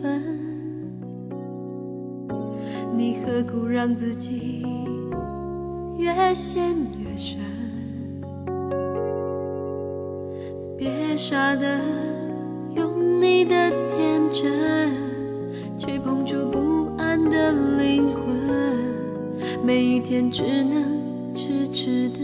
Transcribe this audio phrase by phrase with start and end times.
[0.00, 0.22] 分，
[2.96, 4.64] 你何苦让自己
[5.98, 7.38] 越陷越深，
[10.76, 11.80] 别傻的
[12.74, 14.90] 用你的天真
[15.78, 18.24] 去碰触不安的灵魂，
[19.64, 20.84] 每一天只能
[21.34, 22.20] 痴痴的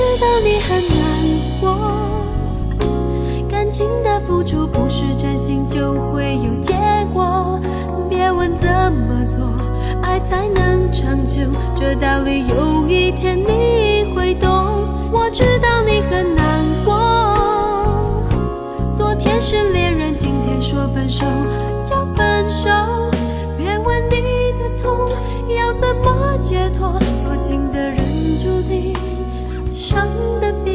[0.00, 1.04] 知道你很难
[1.60, 1.76] 过，
[3.50, 6.74] 感情的付出不是真心就会有结
[7.12, 7.60] 果。
[8.08, 9.46] 别问怎么做，
[10.00, 11.42] 爱才能长久，
[11.76, 14.48] 这道理有一天你会懂。
[15.12, 18.24] 我知道你很难过，
[18.96, 21.26] 昨天是恋人，今天说分手
[21.84, 22.70] 就分手。
[23.58, 25.06] 别问你的痛
[25.54, 27.98] 要怎么解脱，多情的人
[28.42, 28.94] 注定
[29.90, 30.06] 唱
[30.40, 30.69] 的。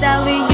[0.00, 0.47] 道理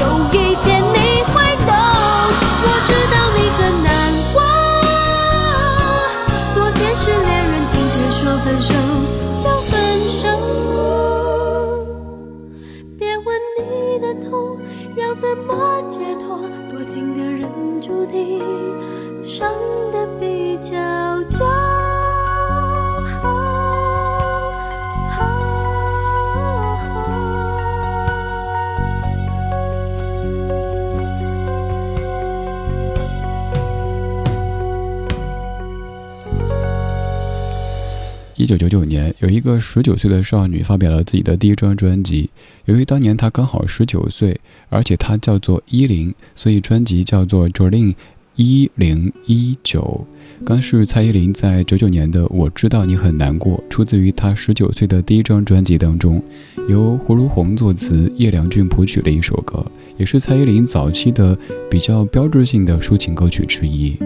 [38.45, 42.29] 一九九九年，有一个十九岁的少女发表了自己的第一张专辑。
[42.65, 44.39] 由于当年她刚好十九岁，
[44.69, 47.95] 而且她叫做一零，所以专辑叫做《Jolin
[48.35, 50.05] 一零一九》。
[50.45, 56.21] 刚是蔡依林在九九年的《我知道你很难过》，出自于她十九岁的第一张专辑当中，
[56.69, 59.65] 由胡如红作词，叶良俊谱曲的一首歌，
[59.97, 61.35] 也是蔡依林早期的
[61.67, 63.97] 比较标志性的抒情歌曲之一。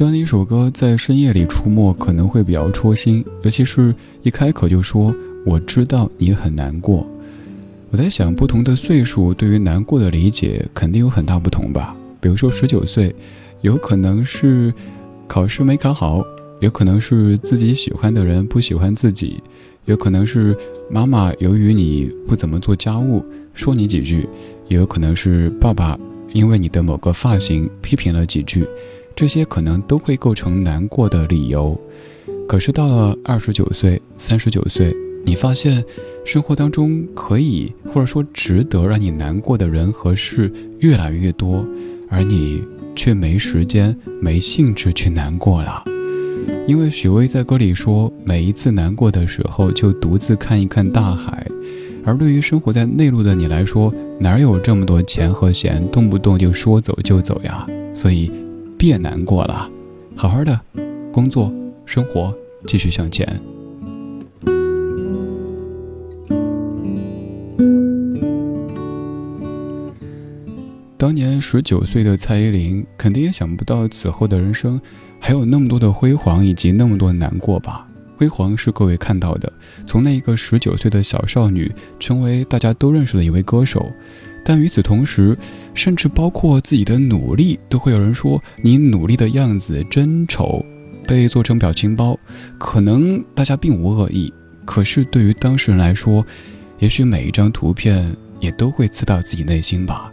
[0.00, 5.14] 这样的一首歌在深夜里出没可能会比较戳心，尤其是一开口就说
[5.44, 7.06] “我知道你很难过”。
[7.92, 11.94] 我在想，不同的岁数对于难过的理解肯定有很大不同吧。
[12.18, 13.14] 比如说十九岁，
[13.60, 14.72] 有可能是
[15.28, 16.24] 考试没考好，
[16.60, 19.42] 有可能是自己喜欢的人不喜欢自己，
[19.84, 20.56] 有可能是
[20.88, 24.26] 妈妈由于你不怎么做家务说你几句，
[24.66, 25.94] 也有可能是爸爸
[26.32, 28.66] 因为你的某个发型批评了几句，
[29.14, 31.78] 这些可能都会构成难过的理由。
[32.48, 34.94] 可是到了二十九岁、三十九岁。
[35.22, 35.84] 你发现，
[36.24, 41.62] 生活当中可以或者说值得让你难过的人和事越来越多，
[42.08, 42.64] 而你
[42.96, 45.84] 却没时间、没兴致去难过了。
[46.66, 51.46] 因为许巍在歌里说，每一次难过的时候，就独自看一看大海。
[52.02, 57.66] 而对于生活在内陆的你来说，哪有这么多钱和闲，动不动就说走就走呀？
[57.92, 58.32] 所以，
[58.80, 59.70] 别难过了，
[60.16, 60.58] 好好的
[61.12, 61.52] 工作、
[61.84, 62.34] 生活，
[62.66, 63.28] 继续向前。
[70.96, 74.80] 当年十九岁的蔡依林，肯定也想不到此后的人生
[75.20, 77.86] 还有那么多的辉煌以及那么多难过吧？
[78.16, 79.52] 辉煌是各位看到的，
[79.86, 83.92] 从那一个十九岁的小少女成为大家都认识的一位歌手，
[84.44, 85.36] 但与此同时，
[85.74, 90.64] 甚至包括自己的努力，都会有人说你努力的样子真丑，
[91.06, 92.18] 被做成表情包。
[92.58, 94.32] 可能大家并无恶意，
[94.64, 96.24] 可是对于当事人来说，
[96.78, 100.12] 也许每一张图片也都会刺到自己内心吧。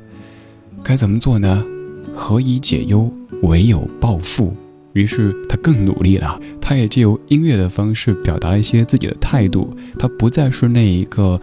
[0.83, 1.65] 该怎么做呢？
[2.13, 4.55] 何以解忧，唯有暴富。
[4.97, 9.71] 于是他更努力了，他也借由音乐的方式表达了一些自己的态度。
[9.99, 11.39] 他不再是那一个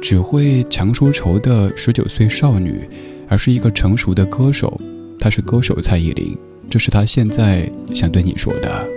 [0.00, 2.88] 只会强说愁的十九岁少女，
[3.28, 4.80] 而是一个成熟的歌手。
[5.18, 6.38] 她是歌手蔡依林，
[6.70, 8.88] 这是他现在想对你说的。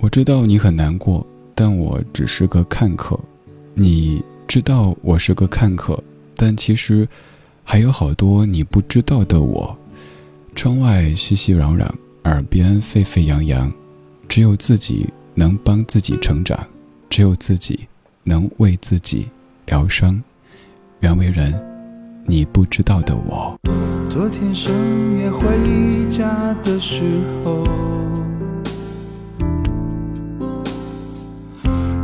[0.00, 1.24] 我知道你很难过。
[1.58, 3.18] 但我只是个看客，
[3.72, 5.98] 你知道我是个看客，
[6.36, 7.08] 但其实
[7.64, 9.76] 还有好多你不知道的我。
[10.54, 11.90] 窗外熙熙攘攘，
[12.24, 13.72] 耳边沸沸扬扬，
[14.28, 16.58] 只有自己能帮自己成长，
[17.10, 17.88] 只有自己
[18.22, 19.28] 能为自己
[19.66, 20.22] 疗伤。
[21.00, 21.52] 原为人，
[22.26, 23.58] 你不知道的我。
[24.08, 24.74] 昨天深
[25.18, 27.02] 夜回家的时
[27.44, 27.64] 候。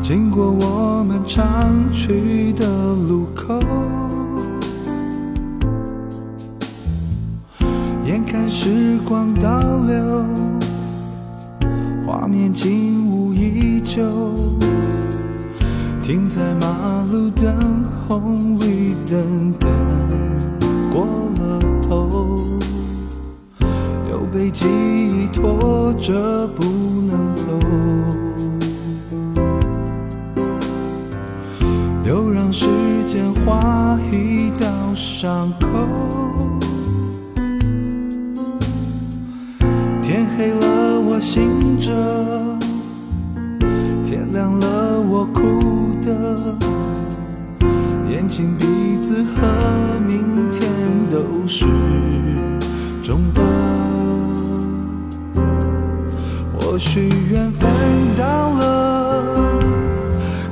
[0.02, 3.58] 经过我们常去的路口，
[8.48, 9.48] 时光倒
[9.86, 10.24] 流，
[12.06, 14.02] 画面景物依旧，
[16.02, 19.70] 停在马路等红绿灯，等
[20.92, 21.06] 过
[21.38, 22.38] 了头，
[24.10, 26.64] 又被记忆拖着不
[27.06, 27.46] 能走。
[32.04, 32.66] 又让时
[33.06, 35.68] 间划一道伤口，
[41.34, 41.90] 醒着，
[44.04, 46.12] 天亮了我哭的，
[48.10, 48.66] 眼睛鼻
[49.00, 50.70] 子和明天
[51.10, 51.64] 都是
[53.02, 53.40] 肿的，
[56.60, 57.66] 或许缘分
[58.14, 59.58] 到了。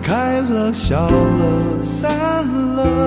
[0.02, 2.10] 开了，笑了，散
[2.74, 3.06] 了，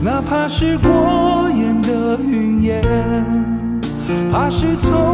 [0.00, 2.80] 哪怕是过眼的云烟，
[4.30, 5.13] 怕是从未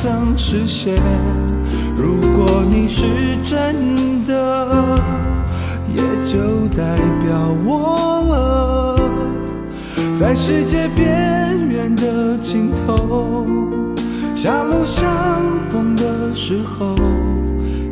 [0.00, 0.94] 曾实现。
[1.96, 3.02] 如果你是
[3.44, 4.96] 真的，
[5.92, 9.00] 也就代表我了，
[10.16, 13.44] 在世界边缘的尽头，
[14.36, 15.04] 狭路相
[15.72, 16.94] 逢的时候。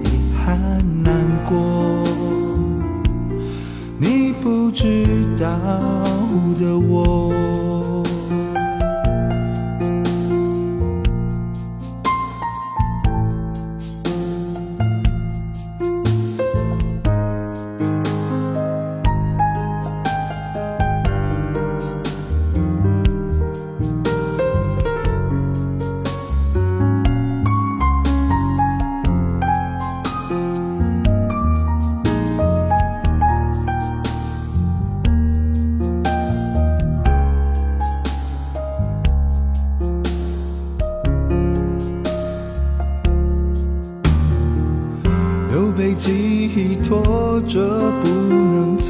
[0.05, 0.09] 遗
[0.45, 0.57] 憾
[1.03, 1.13] 难
[1.45, 2.05] 过，
[3.99, 5.05] 你不知
[5.37, 5.49] 道
[6.57, 7.26] 的我。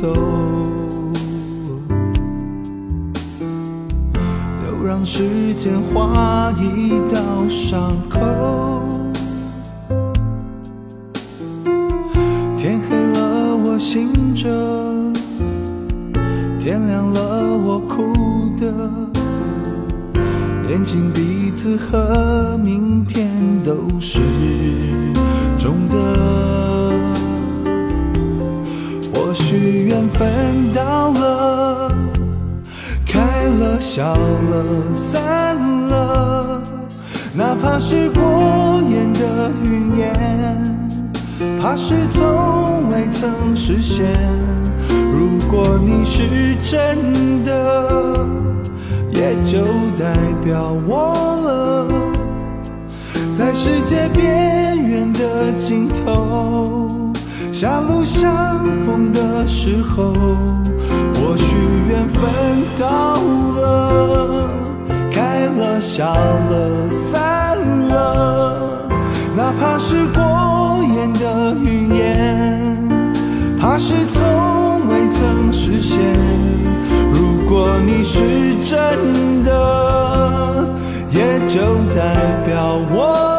[0.01, 0.13] 走。
[4.67, 8.21] 又让时间划一道伤口。
[12.59, 14.51] 天黑了我醒着
[16.59, 18.13] 天亮了我哭
[18.59, 18.67] 的
[20.69, 23.31] 眼睛鼻子和明天
[23.65, 24.21] 都是
[30.19, 31.93] 分到了。
[33.07, 35.57] 开了，笑了，散
[35.89, 36.61] 了，
[37.35, 38.23] 哪怕是过
[38.91, 40.05] 眼的云烟，
[41.61, 44.07] 怕是从未曾实现。
[44.91, 48.27] 如果你是真的，
[49.15, 49.65] 也就
[49.99, 51.15] 代表我
[51.47, 51.87] 了，
[53.37, 56.76] 在世界边缘的尽头，
[57.59, 60.13] 狭路相逢的时候。
[61.15, 61.57] 或许
[61.89, 62.23] 缘分
[62.79, 64.51] 到了，
[65.11, 67.57] 开了，笑了，散
[67.89, 68.87] 了，
[69.35, 72.79] 哪怕是过眼的云烟，
[73.59, 75.99] 怕是从未曾实现。
[77.15, 78.21] 如果你是
[78.67, 80.69] 真的，
[81.09, 81.63] 也就
[81.95, 83.36] 代表我，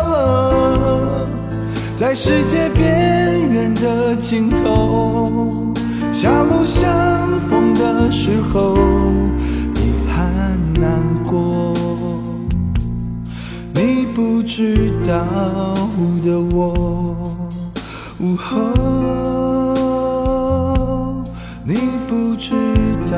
[1.97, 5.73] 在世界边缘的尽头。
[6.13, 8.77] 狭路相逢的时候，
[9.75, 11.73] 遗憾难过，
[13.73, 15.25] 你不知道
[16.23, 16.71] 的我，
[18.19, 18.55] 午后，
[21.65, 21.73] 你
[22.07, 22.53] 不知
[23.09, 23.17] 道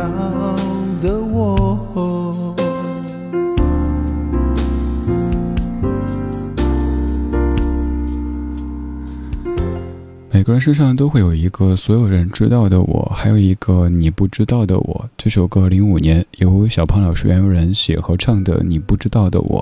[10.40, 15.10] 每个人身上都会有一个所有人知道的我，还有一个你不知道的我。
[15.18, 19.60] 这首歌零五年由小胖老师原有人写和唱的《你不知道的我》，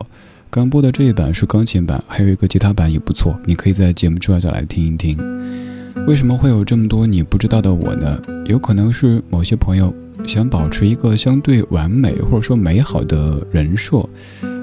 [0.52, 5.18] 刚播的这一版是钢琴版，还有一个吉他版也不错，你可以在节目之外再来听一听。
[6.06, 8.22] 为什么会有这么多你不知道的我呢？
[8.46, 9.92] 有可能是某些朋友
[10.28, 14.08] 想保持一个相对完美或者说美好的人设。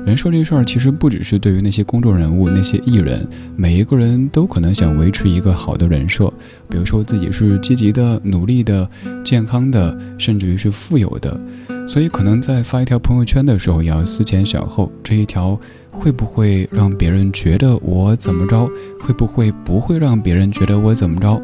[0.04, 6.30] 人设这事儿，其实不只是对于那些公众人物、那些艺人，每一个人都可能想维持一个好的人设。
[6.68, 8.86] 比如说自己是积极的、努力的、
[9.24, 11.40] 健康的，甚至于是富有的。
[11.86, 15.58] 所以可能在发一条朋友圈的时候，也要思前想后，这一条
[15.90, 18.68] 会不会让别人觉得我怎么着？
[19.00, 21.40] 会不会不会让别人觉得我怎么着？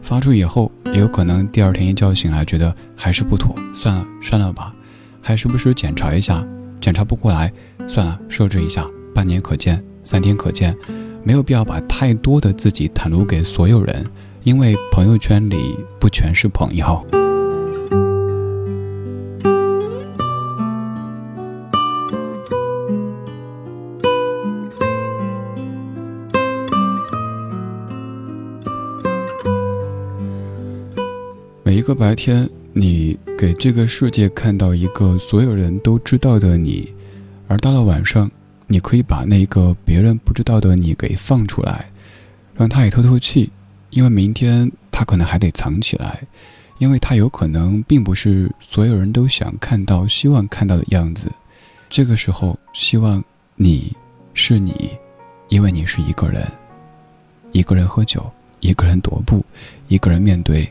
[0.00, 4.72] 发出以后，也有可能第二天一觉醒来，觉得还是不妥，算了，删了吧，
[5.20, 6.46] 还时不时检查一下。
[6.86, 7.52] 检查不过来，
[7.88, 10.72] 算了，设置一下，半年可见，三天可见，
[11.24, 14.06] 没有必要把太多的自己袒露给所有人，
[14.44, 17.04] 因为朋友圈里不全是朋友。
[31.64, 32.48] 每一个白天。
[32.78, 36.92] 你给这个世界看到一个所有人都知道的你，
[37.48, 38.30] 而到了晚上，
[38.66, 41.90] 你可以把那个别人不知道的你给放出来，
[42.54, 43.50] 让他也透透气，
[43.88, 46.22] 因为明天他可能还得藏起来，
[46.76, 51.32] 因为他有可能并不是所有人都想看到、希望看到的样子。
[51.88, 53.96] 这个时候，希望你
[54.34, 54.90] 是你，
[55.48, 56.46] 因为你是一个人，
[57.52, 58.30] 一个人喝酒，
[58.60, 59.42] 一个人踱步，
[59.88, 60.70] 一个人面对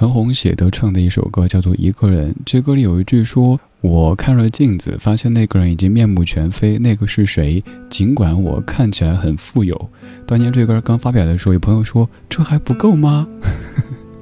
[0.00, 7.64] 韩红写的唱的一首歌叫做《一个人》，这歌里有一句说：“我看了镜子，发现那个人已经面目全非，那个是谁？
[7.90, 9.90] 尽管我看起来很富有。”
[10.24, 13.26] 当年这歌刚发表的时候，有朋友说：“这还不够吗？”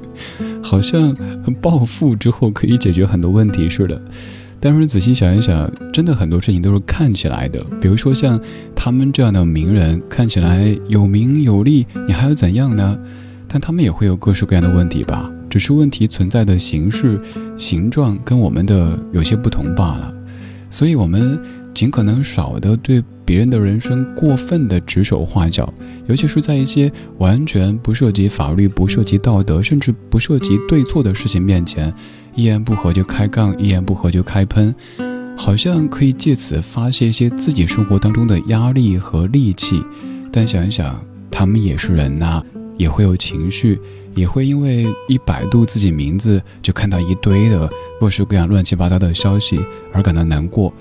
[0.64, 1.14] 好像
[1.60, 4.00] 暴富之后可以解决很多问题似的。
[4.58, 7.62] 但是仔细想一想，真的很多事情都是看起来的。
[7.82, 8.40] 比如说像
[8.74, 12.98] 他们这样的名人，看起来有名有利，你还要怎样呢？
[13.46, 15.30] 但他们也会有各式各样的问题吧？
[15.56, 17.18] 只是问题存在的形式、
[17.56, 20.12] 形状跟我们的有些不同罢了。
[20.68, 21.40] 所以，我们
[21.72, 25.72] 尽可能少的对别人的人生过分的指手画脚，
[26.08, 31.90] 尤其是在一些完全不涉及法律、不涉及道德，甚至不涉及对错的事情面前，
[32.34, 34.74] 一言不合就开杠，一言不合就开喷，
[35.38, 39.82] 好像可以借此发泄一些自己生活当中的压力和戾气。
[40.30, 42.44] 但想一想，他们也是人呐、
[42.76, 43.80] 也会有情绪，
[44.14, 49.58] 也会因为一百度自己名字就看到一堆的各式各样乱七八糟的消息
[49.92, 50.72] 而感到难过。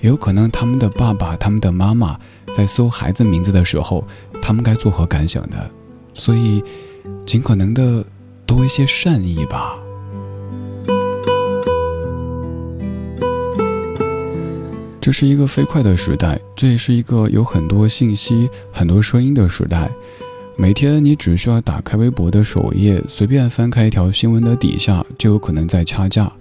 [0.00, 2.18] 也有可能他们的爸爸、他们的妈妈
[2.52, 4.06] 在搜孩子名字的时候，
[4.42, 5.56] 他们该作何感想呢？
[6.12, 6.62] 所以，
[7.24, 8.04] 尽可能的
[8.44, 9.78] 多一些善意吧。
[15.00, 19.90] 这是一个飞快的时代，这也是一个有很多信息、很多声音的时代。
[20.58, 26.32] 每天你只需要打开微博的首页，随便翻开一条新闻的底下，就有可能在掐架。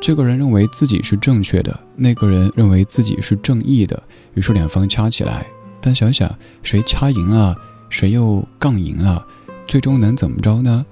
[0.00, 4.02] 这个人认为自己是正确的，那个人认为自己是正义的，
[4.34, 5.46] 于是两方掐起来。
[5.80, 6.28] 但想想
[6.64, 7.56] 谁掐赢了，
[7.88, 9.24] 谁又杠赢了，
[9.68, 10.84] 最终能怎么着呢？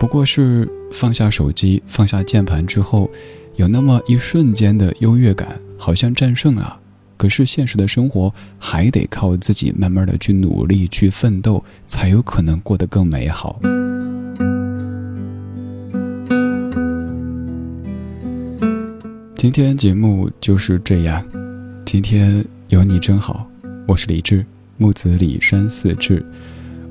[0.00, 3.08] 不过是放下手机，放下键盘之后，
[3.54, 6.80] 有那么一瞬间的优越感，好像战胜了。
[7.18, 13.60] 可是现实的生活还得靠自己慢慢的去努力、去奋斗，才有可能过得更美好。
[19.36, 21.24] 今天节目就是这样，
[21.84, 23.48] 今天有你真好，
[23.86, 26.24] 我是李志，木子李山四志。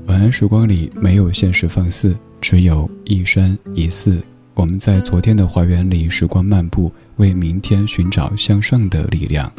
[0.06, 4.22] 晚安时光里没有现实放肆，只有一山一寺。
[4.54, 9.52] 我们在昨天的花园里时光漫步，为明天寻找向上的力量。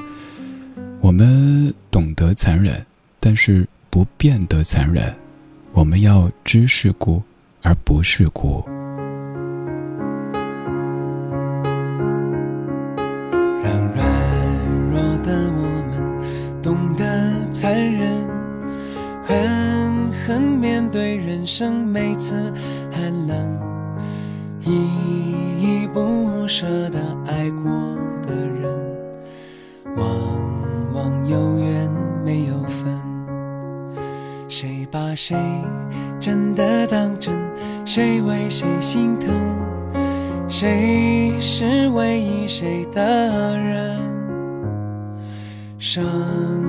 [1.01, 2.85] 我们懂得残忍，
[3.19, 5.15] 但是不变得残忍。
[5.71, 7.23] 我们要知世故，
[7.61, 8.63] 而不世故。
[13.63, 14.03] 让软
[14.91, 18.27] 弱的我们懂得残忍，
[19.23, 22.53] 狠狠面对人生每次
[35.21, 35.35] 谁
[36.17, 37.37] 真的当真？
[37.83, 39.29] 谁为谁心疼？
[40.47, 43.99] 谁是唯一谁的人？
[45.77, 46.05] 伤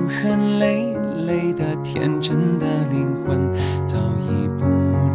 [0.09, 0.93] 痕累
[1.25, 3.49] 累的天真的灵魂，
[3.87, 4.65] 早已不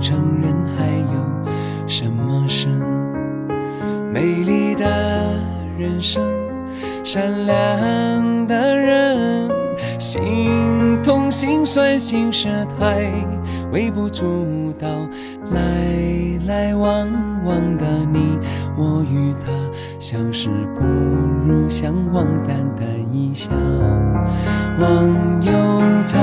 [0.01, 2.73] 承认还有什么神？
[4.11, 5.39] 美丽的
[5.77, 6.23] 人生，
[7.05, 9.51] 善良的人，
[9.99, 10.23] 心
[11.37, 12.49] 心酸心事
[12.81, 13.13] 太
[13.71, 14.89] 微不足道，
[15.51, 15.61] 来
[16.47, 17.07] 来往
[17.45, 18.39] 往的你
[18.75, 19.53] 我与他，
[20.01, 20.83] 相识不
[21.45, 23.51] 如相忘，淡淡一笑，
[24.81, 25.53] 忘忧
[26.07, 26.19] 草，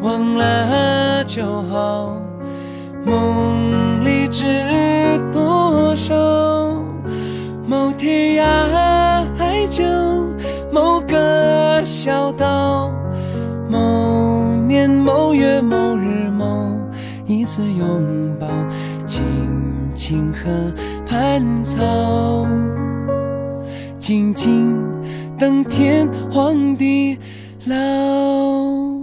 [0.00, 2.18] 忘了就好，
[3.04, 6.14] 梦里知多少，
[7.66, 9.84] 某天涯海角，
[10.72, 12.32] 某个小
[15.62, 16.70] 某日某
[17.26, 18.46] 一次拥抱，
[19.06, 19.24] 青
[19.94, 20.72] 青河
[21.06, 22.46] 畔草，
[23.98, 24.76] 静静
[25.38, 27.18] 等天荒地
[27.64, 28.95] 老。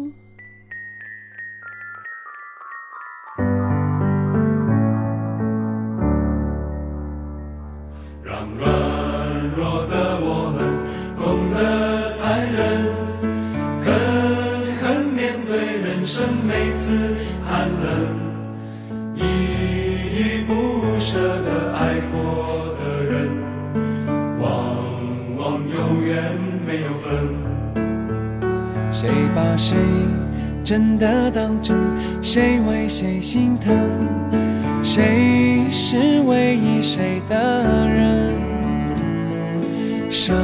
[28.92, 29.76] 谁把谁
[30.64, 31.78] 真的当真？
[32.22, 33.74] 谁为谁心疼？
[34.82, 38.34] 谁是唯一谁的人？
[40.10, 40.36] 伤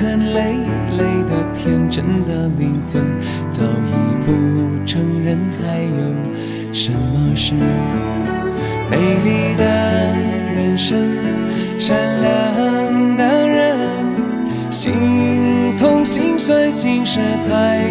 [0.00, 0.54] 痕累
[0.96, 3.04] 累的天真的灵魂，
[3.50, 4.32] 早已不
[4.86, 7.54] 承认还有什么是
[8.90, 9.64] 美丽的
[10.54, 11.06] 人生，
[11.78, 13.76] 善良的人。
[14.70, 14.92] 心
[15.78, 17.86] 痛心酸心事太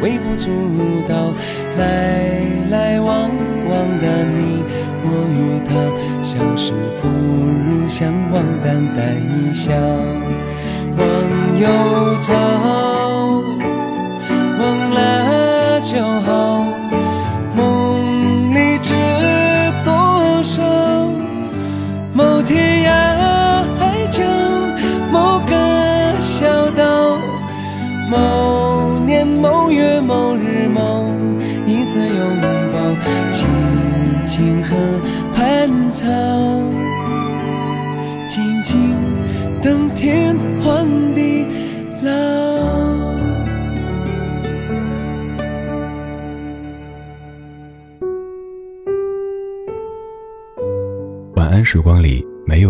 [0.00, 0.48] 微不足
[1.08, 1.34] 道，
[1.76, 2.30] 来
[2.70, 3.30] 来往
[3.68, 4.62] 往的你
[5.04, 5.74] 我与他，
[6.22, 9.72] 相识不如相忘，淡淡一笑，
[10.96, 11.02] 忘
[11.58, 11.66] 忧
[12.20, 12.32] 草，